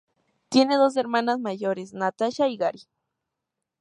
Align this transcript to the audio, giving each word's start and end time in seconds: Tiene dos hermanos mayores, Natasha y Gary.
Tiene 0.49 0.77
dos 0.77 0.97
hermanos 0.97 1.37
mayores, 1.39 1.93
Natasha 1.93 2.47
y 2.47 2.57
Gary. 2.57 2.87